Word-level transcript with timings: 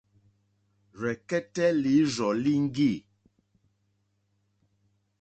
Rzɛ̀kɛ́tɛ́ 0.99 1.69
lǐrzɔ̀ 1.81 2.29
líŋɡî. 2.43 2.91